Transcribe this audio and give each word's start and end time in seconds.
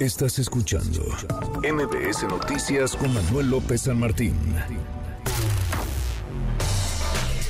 Estás 0.00 0.38
escuchando 0.38 1.02
MBS 1.58 2.26
Noticias 2.26 2.96
con 2.96 3.12
Manuel 3.12 3.50
López 3.50 3.82
San 3.82 4.00
Martín. 4.00 4.32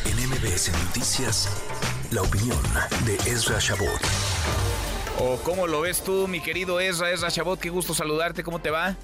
En 0.04 0.16
MBS 0.28 0.72
Noticias, 0.84 1.46
la 2.10 2.22
opinión 2.22 2.58
de 3.06 3.14
Ezra 3.30 3.60
Shabot. 3.60 4.00
¿O 5.20 5.40
cómo 5.44 5.68
lo 5.68 5.82
ves 5.82 6.02
tú, 6.02 6.26
mi 6.26 6.40
querido 6.40 6.80
Ezra? 6.80 7.12
Ezra 7.12 7.28
Shabot, 7.28 7.60
qué 7.60 7.70
gusto 7.70 7.94
saludarte, 7.94 8.42
¿cómo 8.42 8.58
te 8.58 8.70
va? 8.70 8.96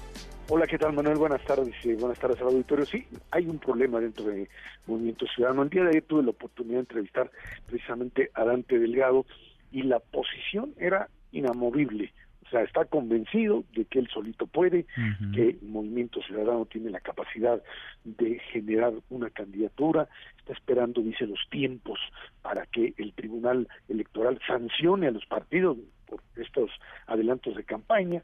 Hola, 0.49 0.67
¿qué 0.67 0.77
tal 0.77 0.91
Manuel? 0.91 1.17
Buenas 1.17 1.41
tardes, 1.45 1.73
buenas 1.97 2.19
tardes 2.19 2.41
al 2.41 2.47
auditorio. 2.47 2.85
Sí, 2.85 3.07
hay 3.31 3.47
un 3.47 3.59
problema 3.59 4.01
dentro 4.01 4.25
del 4.25 4.49
Movimiento 4.87 5.25
Ciudadano. 5.33 5.63
El 5.63 5.69
día 5.69 5.83
de 5.83 5.91
ayer 5.91 6.03
tuve 6.03 6.23
la 6.23 6.31
oportunidad 6.31 6.75
de 6.75 6.81
entrevistar 6.81 7.31
precisamente 7.65 8.29
a 8.33 8.43
Dante 8.43 8.77
Delgado 8.77 9.25
y 9.71 9.83
la 9.83 9.99
posición 9.99 10.73
era 10.77 11.07
inamovible. 11.31 12.11
O 12.47 12.49
sea, 12.49 12.63
está 12.63 12.85
convencido 12.85 13.65
de 13.75 13.83
que 13.85 13.99
él 13.99 14.07
solito 14.07 14.47
puede, 14.47 14.85
que 15.33 15.49
el 15.49 15.59
Movimiento 15.63 16.21
Ciudadano 16.21 16.65
tiene 16.65 16.89
la 16.89 17.01
capacidad 17.01 17.61
de 18.05 18.39
generar 18.53 18.93
una 19.09 19.29
candidatura, 19.29 20.07
está 20.37 20.53
esperando, 20.53 21.01
dice, 21.01 21.27
los 21.27 21.39
tiempos 21.49 21.99
para 22.41 22.65
que 22.67 22.93
el 22.97 23.11
Tribunal 23.13 23.67
Electoral 23.89 24.39
sancione 24.47 25.07
a 25.07 25.11
los 25.11 25.25
partidos 25.25 25.77
por 26.05 26.21
estos 26.37 26.71
adelantos 27.05 27.55
de 27.55 27.65
campaña. 27.65 28.23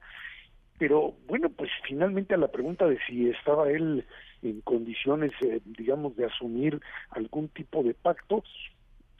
Pero 0.80 1.16
bueno, 1.27 1.49
pues 1.49 1.70
finalmente 1.85 2.34
a 2.34 2.38
la 2.38 2.48
pregunta 2.48 2.88
de 2.88 2.98
si 3.05 3.30
estaba 3.30 3.70
él 3.70 4.05
en 4.41 4.62
condiciones, 4.62 5.34
eh, 5.41 5.60
digamos, 5.66 6.16
de 6.16 6.26
asumir 6.26 6.80
algún 7.10 7.49
tipo 7.49 7.84
de 7.84 7.94
pacto, 7.94 8.44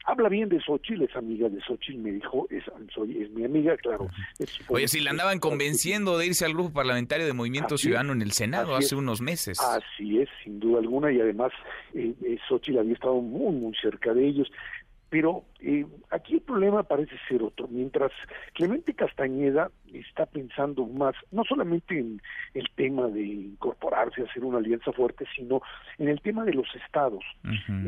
habla 0.06 0.30
bien 0.30 0.50
de 0.50 0.60
Xochitl, 0.62 1.04
es 1.04 1.16
amiga 1.16 1.50
de 1.50 1.62
Xochitl, 1.62 2.00
me 2.00 2.12
dijo, 2.12 2.48
es, 2.50 2.64
soy, 2.94 3.22
es 3.22 3.30
mi 3.32 3.46
amiga, 3.46 3.76
claro. 3.78 4.08
Oye, 4.68 4.88
si 4.88 5.00
le 5.00 5.10
andaban 5.10 5.40
convenciendo 5.40 6.18
de 6.18 6.28
irse 6.28 6.46
al 6.46 6.54
grupo 6.54 6.74
parlamentario 6.74 7.26
de 7.26 7.34
Movimiento 7.34 7.78
Ciudadano 7.78 8.14
en 8.14 8.22
el 8.22 8.32
Senado 8.32 8.76
hace 8.76 8.96
unos 8.96 9.22
meses. 9.22 9.60
Así 9.60 10.20
es, 10.20 10.30
sin 10.44 10.60
duda 10.60 10.80
alguna, 10.80 11.12
y 11.12 11.20
además 11.20 11.52
eh, 11.94 12.14
eh, 12.24 12.38
Xochitl 12.48 12.80
había 12.80 12.94
estado 12.94 13.16
muy, 13.22 13.54
muy 13.54 13.74
cerca 13.76 14.14
de 14.14 14.28
ellos. 14.28 14.52
Pero 15.10 15.46
eh, 15.60 15.86
aquí 16.10 16.34
el 16.34 16.42
problema 16.42 16.82
parece 16.82 17.14
ser 17.30 17.44
otro. 17.44 17.68
Mientras 17.68 18.12
Clemente 18.54 18.96
Castañeda 18.96 19.70
está 19.94 20.26
pensando 20.26 20.88
más, 20.88 21.14
no 21.30 21.44
solamente 21.44 22.00
en 22.00 22.20
el 22.56 22.68
tema 22.76 23.08
de 23.10 23.22
incorporarse, 23.22 24.24
hacer 24.24 24.44
una 24.44 24.58
alianza 24.58 24.92
fuerte, 24.92 25.26
sino 25.36 25.62
en 26.00 26.10
el 26.10 26.20
tema 26.20 26.44
de 26.46 26.54
los 26.54 26.66
estados. 26.84 27.24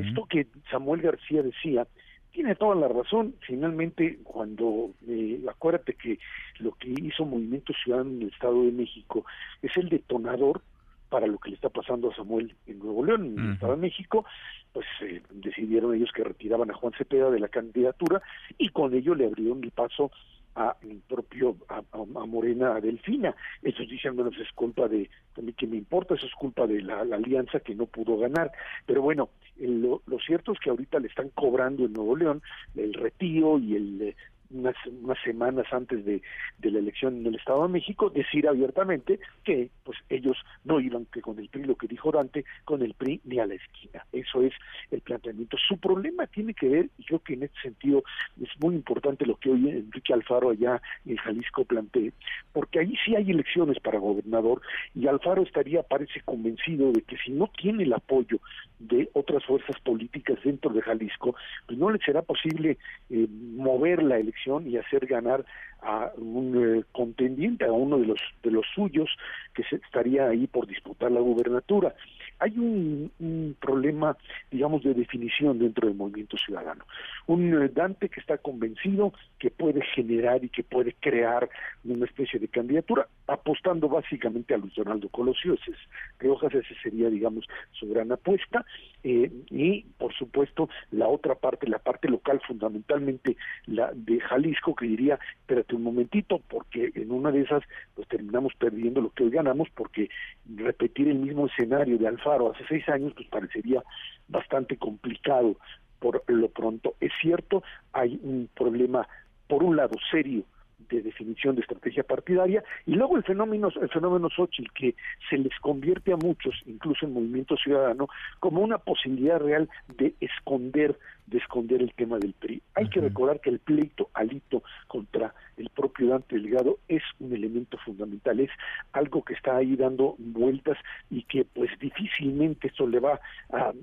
Esto 0.05 0.27
que 0.29 0.45
Samuel 0.69 1.01
García 1.01 1.41
decía, 1.41 1.87
tiene 2.35 2.53
toda 2.55 2.75
la 2.75 2.89
razón. 2.89 3.33
Finalmente, 3.39 4.19
cuando, 4.23 4.91
eh, 5.07 5.41
acuérdate 5.49 5.93
que 5.93 6.19
lo 6.59 6.73
que 6.73 6.89
hizo 6.89 7.23
Movimiento 7.23 7.71
Ciudadano 7.81 8.11
en 8.11 8.23
el 8.23 8.27
Estado 8.27 8.61
de 8.61 8.73
México 8.73 9.25
es 9.61 9.75
el 9.77 9.87
detonador 9.87 10.61
para 11.09 11.27
lo 11.27 11.37
que 11.37 11.51
le 11.51 11.55
está 11.55 11.69
pasando 11.69 12.11
a 12.11 12.15
Samuel 12.15 12.53
en 12.67 12.79
Nuevo 12.79 13.05
León, 13.05 13.25
en 13.25 13.39
el 13.39 13.53
Estado 13.53 13.75
de 13.77 13.81
México, 13.81 14.25
pues 14.73 14.85
eh, 15.01 15.21
decidieron 15.31 15.95
ellos 15.95 16.11
que 16.13 16.25
retiraban 16.25 16.69
a 16.69 16.73
Juan 16.73 16.91
Cepeda 16.97 17.29
de 17.29 17.39
la 17.39 17.47
candidatura 17.47 18.21
y 18.57 18.67
con 18.67 18.93
ello 18.93 19.15
le 19.15 19.27
abrieron 19.27 19.63
el 19.63 19.71
paso 19.71 20.11
a 20.55 20.75
el 20.83 21.01
propio 21.07 21.57
a, 21.69 21.81
Morena 22.25 22.75
a 22.75 22.81
Delfina. 22.81 23.35
Ellos 23.61 23.89
dicen 23.89 24.15
bueno 24.15 24.31
pues 24.31 24.47
es 24.47 24.53
culpa 24.53 24.87
de 24.87 25.09
también 25.33 25.55
que 25.55 25.67
me 25.67 25.77
importa 25.77 26.15
eso 26.15 26.25
es 26.25 26.33
culpa 26.33 26.65
de 26.65 26.81
la, 26.81 27.01
alianza 27.01 27.59
que 27.59 27.75
no 27.75 27.85
pudo 27.85 28.17
ganar 28.17 28.51
pero 28.85 29.01
bueno 29.01 29.29
lo, 29.57 30.01
lo, 30.07 30.19
cierto 30.19 30.53
es 30.53 30.59
que 30.59 30.69
ahorita 30.69 30.99
le 30.99 31.07
están 31.07 31.29
cobrando 31.29 31.85
en 31.85 31.93
Nuevo 31.93 32.15
León 32.15 32.41
el 32.75 32.93
retiro 32.93 33.59
y 33.59 33.75
el 33.75 34.15
unas, 34.51 34.75
unas 34.87 35.17
semanas 35.23 35.65
antes 35.71 36.05
de, 36.05 36.21
de, 36.59 36.71
la 36.71 36.79
elección 36.79 37.17
en 37.17 37.27
el 37.27 37.35
Estado 37.35 37.63
de 37.63 37.73
México, 37.73 38.09
decir 38.09 38.47
abiertamente 38.47 39.19
que 39.43 39.69
pues 39.83 39.97
ellos 40.09 40.37
no 40.63 40.79
iban 40.79 41.05
que 41.05 41.21
con 41.21 41.39
el 41.39 41.49
PRI, 41.49 41.63
lo 41.63 41.75
que 41.75 41.87
dijo 41.87 42.11
Dante, 42.11 42.45
con 42.63 42.81
el 42.81 42.93
PRI 42.93 43.21
ni 43.25 43.39
a 43.39 43.45
la 43.45 43.55
esquina. 43.55 44.05
Eso 44.11 44.41
es 44.41 44.53
el 44.91 45.01
planteamiento. 45.01 45.57
Su 45.57 45.77
problema 45.77 46.27
tiene 46.27 46.53
que 46.53 46.69
ver, 46.69 46.89
y 46.97 47.05
creo 47.05 47.19
que 47.19 47.33
en 47.33 47.43
este 47.43 47.61
sentido 47.61 48.03
es 48.41 48.49
muy 48.59 48.75
importante 48.75 49.25
lo 49.25 49.37
que 49.37 49.51
hoy 49.51 49.69
Enrique 49.69 50.13
Alfaro 50.13 50.49
allá 50.49 50.81
en 51.05 51.17
Jalisco 51.17 51.65
plantea, 51.65 52.11
porque 52.53 52.79
ahí 52.79 52.95
sí 53.05 53.15
hay 53.15 53.31
elecciones 53.31 53.79
para 53.79 53.99
gobernador 53.99 54.61
y 54.93 55.07
Alfaro 55.07 55.43
estaría, 55.43 55.83
parece 55.83 56.21
convencido 56.21 56.91
de 56.91 57.01
que 57.01 57.17
si 57.17 57.31
no 57.31 57.49
tiene 57.57 57.83
el 57.83 57.93
apoyo 57.93 58.39
de 58.87 59.09
otras 59.13 59.43
fuerzas 59.45 59.79
políticas 59.81 60.37
dentro 60.43 60.71
de 60.71 60.81
Jalisco, 60.81 61.35
pues 61.65 61.77
no 61.77 61.89
le 61.89 61.99
será 61.99 62.21
posible 62.21 62.77
eh, 63.09 63.27
mover 63.29 64.03
la 64.03 64.17
elección 64.17 64.67
y 64.67 64.77
hacer 64.77 65.05
ganar 65.05 65.45
a 65.81 66.11
un 66.17 66.79
eh, 66.79 66.83
contendiente, 66.91 67.65
a 67.65 67.71
uno 67.71 67.99
de 67.99 68.07
los 68.07 68.19
de 68.43 68.51
los 68.51 68.65
suyos 68.73 69.09
que 69.53 69.63
se, 69.63 69.75
estaría 69.77 70.27
ahí 70.27 70.47
por 70.47 70.67
disputar 70.67 71.11
la 71.11 71.19
gubernatura. 71.19 71.93
Hay 72.39 72.57
un, 72.57 73.55
problema, 73.61 74.17
digamos, 74.51 74.83
de 74.83 74.93
definición 74.93 75.57
dentro 75.57 75.87
del 75.87 75.95
movimiento 75.95 76.37
ciudadano. 76.37 76.83
Un 77.27 77.63
eh, 77.63 77.69
Dante 77.73 78.09
que 78.09 78.19
está 78.19 78.37
convencido 78.37 79.13
que 79.39 79.51
puede 79.51 79.81
generar 79.95 80.43
y 80.43 80.49
que 80.49 80.63
puede 80.63 80.93
crear 80.99 81.49
una 81.85 82.05
especie 82.05 82.39
de 82.39 82.47
candidatura, 82.47 83.07
apostando 83.27 83.89
básicamente 83.89 84.53
a 84.53 84.57
Luis 84.57 84.75
Donaldo 84.75 85.09
Colosio, 85.09 85.53
ese 85.53 85.71
es, 85.71 85.77
Riojas, 86.19 86.53
ese 86.53 86.75
sería, 86.81 87.09
digamos, 87.09 87.45
su 87.71 87.87
gran 87.87 88.11
apuesta, 88.11 88.65
eh, 89.03 89.31
y 89.49 89.81
por 89.97 90.13
supuesto 90.13 90.69
la 90.91 91.07
otra 91.07 91.35
parte, 91.35 91.67
la 91.67 91.79
parte 91.79 92.07
local, 92.07 92.41
fundamentalmente 92.45 93.37
la 93.65 93.91
de 93.93 94.19
Jalisco, 94.19 94.75
que 94.75 94.85
diría, 94.87 95.19
espérate 95.39 95.75
un 95.75 95.83
momentito, 95.83 96.41
porque 96.47 96.91
en 96.95 97.11
una 97.11 97.31
de 97.31 97.41
esas 97.41 97.63
pues 97.95 98.07
terminamos 98.07 98.53
perdiendo 98.55 99.01
lo 99.01 99.09
que 99.11 99.23
hoy 99.23 99.31
ganamos, 99.31 99.69
porque 99.75 100.09
repetir 100.55 101.07
el 101.07 101.19
mismo 101.19 101.47
escenario 101.47 101.97
de 101.97 102.07
Alfaro 102.07 102.51
hace 102.51 102.65
seis 102.67 102.87
años 102.89 103.13
pues 103.15 103.27
parecería 103.27 103.83
bastante 104.27 104.77
complicado 104.77 105.57
por 105.99 106.23
lo 106.27 106.49
pronto. 106.49 106.95
Es 106.99 107.11
cierto, 107.21 107.63
hay 107.93 108.19
un 108.21 108.49
problema, 108.53 109.07
por 109.47 109.63
un 109.63 109.75
lado, 109.75 109.95
serio 110.11 110.43
de 110.89 111.01
definición 111.01 111.55
de 111.55 111.61
estrategia 111.61 112.03
partidaria 112.03 112.63
y 112.85 112.95
luego 112.95 113.17
el 113.17 113.23
fenómeno 113.23 113.69
el 113.81 113.89
fenómeno 113.89 114.29
Xochitl 114.29 114.71
que 114.73 114.95
se 115.29 115.37
les 115.37 115.57
convierte 115.59 116.13
a 116.13 116.17
muchos 116.17 116.55
incluso 116.65 117.05
en 117.05 117.13
Movimiento 117.13 117.55
Ciudadano 117.57 118.07
como 118.39 118.61
una 118.61 118.77
posibilidad 118.77 119.39
real 119.39 119.69
de 119.97 120.13
esconder 120.19 120.97
de 121.27 121.39
esconder 121.39 121.81
el 121.81 121.93
tema 121.93 122.19
del 122.19 122.33
PRI. 122.33 122.61
Hay 122.75 122.89
que 122.89 123.01
recordar 123.01 123.39
que 123.39 123.49
el 123.49 123.59
pleito 123.59 124.09
alito 124.13 124.63
contra 124.87 125.33
el 125.57 125.69
propio 125.69 126.09
Dante 126.09 126.35
Delgado 126.35 126.77
es 126.87 127.01
un 127.19 127.33
elemento 127.33 127.77
fundamental, 127.79 128.39
es 128.39 128.51
algo 128.93 129.23
que 129.23 129.33
está 129.33 129.55
ahí 129.55 129.75
dando 129.75 130.15
vueltas 130.19 130.77
y 131.09 131.23
que 131.23 131.45
pues 131.45 131.71
difícilmente 131.79 132.67
esto 132.67 132.85
le 132.87 132.99
va 132.99 133.19
a, 133.51 133.73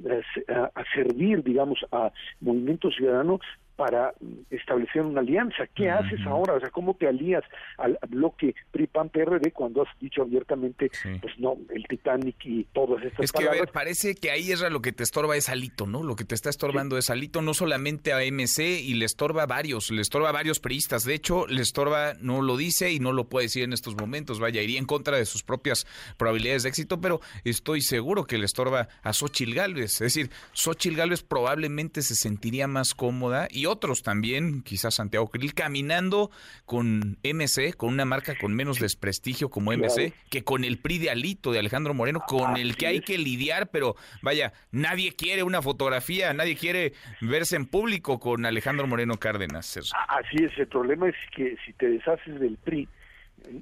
a 0.75 0.85
servir, 0.95 1.43
digamos, 1.43 1.85
a 1.91 2.13
Movimiento 2.41 2.91
Ciudadano 2.91 3.41
para 3.77 4.13
establecer 4.51 5.03
una 5.03 5.21
alianza. 5.21 5.67
¿Qué 5.75 5.91
haces 5.91 6.21
ahora? 6.27 6.55
O 6.55 6.61
sea, 6.61 6.71
¿cómo 6.71 6.95
te 6.95 7.07
alías 7.07 7.43
al 7.79 7.99
bloque 8.09 8.55
PRI-PAN-PRD 8.71 9.53
cuando 9.53 9.83
has 9.83 9.89
dicho 10.01 10.23
abiertamente, 10.23 10.91
pues 11.21 11.39
no, 11.39 11.57
el 11.71 11.85
Titanic 11.85 12.37
y 12.45 12.65
todas 12.73 13.03
estas 13.03 13.25
Es 13.25 13.33
que, 13.33 13.49
a 13.49 13.51
ver, 13.51 13.69
parece 13.73 14.15
que 14.15 14.31
ahí 14.31 14.53
es 14.53 14.61
lo 14.61 14.83
que 14.83 14.93
te 14.93 15.03
estorba 15.03 15.37
es 15.37 15.49
Alito, 15.49 15.87
¿no? 15.87 16.03
Lo 16.03 16.17
que 16.17 16.25
te 16.25 16.35
está 16.35 16.51
estorbando 16.51 16.99
es 16.99 17.11
Alito, 17.11 17.43
no 17.43 17.55
solamente 17.55 18.13
a 18.13 18.19
MC, 18.19 18.81
y 18.81 18.95
le 18.95 19.05
estorba 19.05 19.45
a 19.45 19.47
varios, 19.47 19.91
le 19.91 20.03
estorba 20.03 20.29
a 20.29 20.33
varios 20.33 20.61
priistas. 20.61 21.05
De 21.05 21.15
hecho, 21.15 21.47
le 21.47 21.63
estorba, 21.63 22.15
no 22.21 22.43
lo 22.43 22.57
dice 22.57 22.93
y 22.93 23.01
no 23.01 23.13
lo 23.13 23.29
puede 23.29 23.47
decir 23.47 23.65
en 23.65 23.73
estos 23.73 23.97
momentos, 23.97 24.39
vaya, 24.39 24.63
iría 24.63 24.79
en 24.79 24.87
contra 24.87 25.17
de 25.17 25.25
sus 25.25 25.43
propias 25.43 25.87
probabilidades 26.17 26.63
de 26.63 26.69
éxito, 26.69 27.01
pero 27.01 27.21
estoy 27.45 27.81
seguro 27.81 28.27
que 28.27 28.39
le 28.39 28.45
estorba 28.45 28.89
a 29.03 29.13
Xochil 29.13 29.55
Gálvez. 29.55 29.95
Es 29.95 30.15
decir, 30.15 30.31
Xochil 30.53 30.97
Gálvez 30.97 31.23
probablemente 31.23 32.03
se 32.03 32.15
sentiría 32.15 32.67
más 32.67 32.95
cómoda 32.95 33.49
y 33.51 33.67
otros 33.73 34.03
también, 34.03 34.63
quizás 34.63 34.95
Santiago 34.95 35.29
Krill, 35.29 35.55
caminando 35.55 36.31
con 36.65 37.19
MC, 37.25 37.75
con 37.77 37.89
una 37.93 38.05
marca 38.05 38.37
con 38.39 38.55
menos 38.55 38.79
desprestigio 38.79 39.49
como 39.49 39.73
MC, 39.73 40.13
que 40.31 40.45
con 40.45 40.65
el 40.65 40.79
PRI 40.79 40.99
de 40.99 41.11
Alito, 41.11 41.51
de 41.53 41.59
Alejandro 41.59 41.95
Moreno, 41.95 42.23
con 42.27 42.57
el 42.57 42.77
que 42.77 42.87
hay 42.87 43.01
que 43.01 43.19
lidiar, 43.19 43.69
pero 43.71 43.97
vaya, 44.23 44.53
nadie 44.71 45.15
quiere 45.15 45.43
una 45.43 45.63
fotografía, 45.63 46.33
nadie 46.33 46.57
quiere 46.57 46.93
verse 47.21 47.57
en 47.57 47.67
público 47.67 48.21
con 48.21 48.47
Alejandro 48.47 48.87
Moreno 48.87 49.17
Cárdenas. 49.19 49.79
Así 50.09 50.45
es, 50.45 50.57
el 50.59 50.69
problema 50.69 51.09
es 51.09 51.17
que 51.35 51.57
si 51.65 51.73
te 51.73 51.89
deshaces 51.89 52.39
del 52.39 52.57
PRI, 52.59 52.89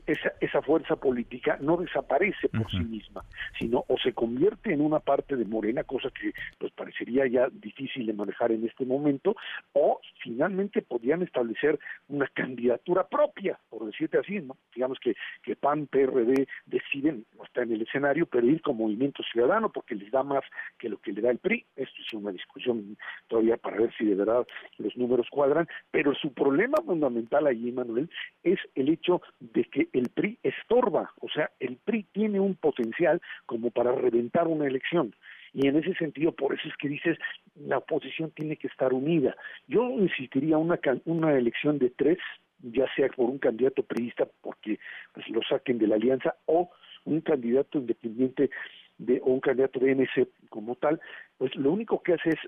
esa, 0.06 0.32
esa 0.40 0.62
fuerza 0.62 0.96
política 0.96 1.58
no 1.60 1.76
desaparece 1.76 2.48
por 2.48 2.70
sí 2.70 2.80
misma, 2.80 3.24
sino 3.58 3.84
o 3.88 3.98
se 3.98 4.12
convierte 4.12 4.72
en 4.72 4.80
una 4.80 5.00
parte 5.00 5.36
de 5.36 5.44
Morena, 5.44 5.84
cosa 5.84 6.10
que 6.10 6.32
pues 6.58 6.72
parecería 6.72 7.26
ya 7.26 7.48
difícil 7.50 8.06
de 8.06 8.12
manejar 8.12 8.52
en 8.52 8.66
este 8.66 8.84
momento, 8.84 9.36
o 9.72 10.00
finalmente 10.22 10.82
podrían 10.82 11.22
establecer 11.22 11.78
una 12.08 12.26
candidatura 12.28 13.06
propia, 13.08 13.58
por 13.68 13.86
decirte 13.86 14.18
así, 14.18 14.40
¿no? 14.40 14.56
Digamos 14.74 14.98
que, 15.00 15.14
que 15.42 15.56
PAN, 15.56 15.86
PRD 15.86 16.46
deciden, 16.66 17.24
no 17.36 17.44
está 17.44 17.62
en 17.62 17.72
el 17.72 17.82
escenario, 17.82 18.26
pero 18.26 18.46
ir 18.46 18.62
con 18.62 18.76
movimiento 18.76 19.22
ciudadano 19.22 19.70
porque 19.70 19.94
les 19.94 20.10
da 20.10 20.22
más 20.22 20.44
que 20.78 20.88
lo 20.88 20.98
que 20.98 21.12
le 21.12 21.20
da 21.20 21.30
el 21.30 21.38
PRI. 21.38 21.64
Esto 21.76 22.02
es 22.06 22.12
una 22.12 22.32
discusión 22.32 22.96
todavía 23.28 23.56
para 23.56 23.78
ver 23.78 23.94
si 23.96 24.04
de 24.04 24.14
verdad 24.14 24.46
los 24.78 24.96
números 24.96 25.28
cuadran, 25.30 25.68
pero 25.90 26.14
su 26.14 26.32
problema 26.32 26.78
fundamental 26.84 27.46
allí, 27.46 27.72
Manuel, 27.72 28.10
es 28.42 28.58
el 28.74 28.88
hecho 28.88 29.22
de 29.40 29.64
que 29.70 29.88
el 29.92 30.08
PRI 30.10 30.38
estorba, 30.42 31.12
o 31.20 31.28
sea, 31.28 31.50
el 31.60 31.76
PRI 31.76 32.04
tiene 32.12 32.40
un 32.40 32.54
potencial 32.54 33.20
como 33.46 33.70
para 33.70 33.92
reventar 33.92 34.48
una 34.48 34.66
elección. 34.66 35.14
Y 35.52 35.66
en 35.66 35.76
ese 35.76 35.94
sentido, 35.94 36.32
por 36.32 36.54
eso 36.54 36.68
es 36.68 36.76
que 36.76 36.88
dices, 36.88 37.18
la 37.56 37.78
oposición 37.78 38.30
tiene 38.30 38.56
que 38.56 38.68
estar 38.68 38.92
unida. 38.92 39.36
Yo 39.66 39.88
insistiría 39.90 40.58
una, 40.58 40.78
una 41.06 41.36
elección 41.36 41.78
de 41.78 41.90
tres, 41.90 42.18
ya 42.60 42.86
sea 42.94 43.08
por 43.08 43.30
un 43.30 43.38
candidato 43.38 43.82
priista, 43.82 44.28
porque 44.42 44.78
pues 45.12 45.28
lo 45.28 45.40
saquen 45.42 45.78
de 45.78 45.88
la 45.88 45.96
alianza, 45.96 46.36
o 46.46 46.70
un 47.04 47.20
candidato 47.20 47.78
independiente 47.78 48.50
de, 48.98 49.20
o 49.22 49.30
un 49.30 49.40
candidato 49.40 49.80
de 49.80 49.94
MC 49.94 50.28
como 50.50 50.76
tal, 50.76 51.00
pues 51.38 51.54
lo 51.56 51.72
único 51.72 52.02
que 52.02 52.14
hace 52.14 52.30
es 52.30 52.38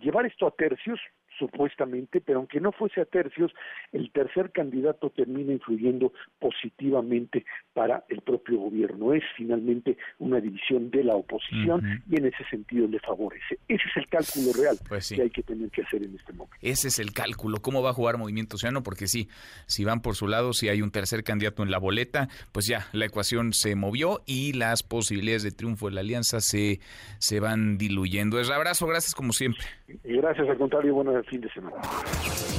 llevar 0.00 0.26
esto 0.26 0.46
a 0.46 0.50
tercios, 0.50 1.00
supuestamente, 1.38 2.20
pero 2.20 2.38
aunque 2.38 2.60
no 2.60 2.72
fuese 2.72 3.00
a 3.00 3.04
tercios, 3.04 3.52
el 3.92 4.10
tercer 4.10 4.50
candidato 4.52 5.10
termina 5.10 5.52
influyendo 5.52 6.12
positivamente 6.38 7.44
para 7.72 8.04
el 8.08 8.20
propio 8.20 8.58
gobierno. 8.58 9.12
Es 9.12 9.24
finalmente 9.36 9.96
una 10.18 10.40
división 10.40 10.90
de 10.90 11.04
la 11.04 11.14
oposición 11.14 12.02
y 12.10 12.16
en 12.16 12.26
ese 12.26 12.44
sentido 12.50 12.86
le 12.86 12.98
favorece. 13.00 13.58
Ese 13.68 13.84
es 13.88 13.96
el 13.96 14.08
cálculo 14.08 14.52
real 14.52 14.76
pues 14.88 15.08
que 15.08 15.22
hay 15.22 15.30
que 15.30 15.42
tener 15.42 15.70
que 15.70 15.82
hacer 15.82 16.02
en 16.02 16.14
este 16.14 16.32
momento. 16.32 16.56
Ese 16.60 16.88
es 16.88 16.98
el 16.98 17.12
cálculo. 17.12 17.58
¿Cómo 17.60 17.82
va 17.82 17.90
a 17.90 17.94
jugar 17.94 18.18
Movimiento 18.18 18.56
Ciudadano? 18.56 18.82
Porque 18.82 19.06
sí, 19.06 19.28
si 19.66 19.84
van 19.84 20.00
por 20.00 20.14
su 20.14 20.28
lado, 20.28 20.52
si 20.52 20.68
hay 20.68 20.82
un 20.82 20.90
tercer 20.90 21.24
candidato 21.24 21.62
en 21.62 21.70
la 21.70 21.78
boleta, 21.78 22.28
pues 22.52 22.66
ya 22.66 22.86
la 22.92 23.06
ecuación 23.06 23.52
se 23.52 23.74
movió 23.74 24.22
y 24.26 24.52
las 24.52 24.82
posibilidades 24.82 25.42
de 25.42 25.50
triunfo 25.52 25.88
de 25.88 25.94
la 25.94 26.00
alianza 26.00 26.40
se, 26.40 26.80
se 27.18 27.40
van 27.40 27.78
diluyendo. 27.78 28.40
Es 28.40 28.50
abrazo, 28.50 28.86
gracias 28.86 29.14
como 29.14 29.32
siempre. 29.32 29.64
Gracias, 30.04 30.48
al 30.48 30.58
contrario, 30.58 30.94
fin 31.24 31.40
de 31.40 31.52
semana. 31.52 31.76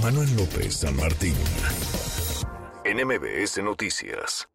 Manuel 0.01 0.29
López 0.35 0.75
San 0.75 0.95
Martín, 0.95 1.35
NMBS 2.85 3.63
Noticias. 3.63 4.47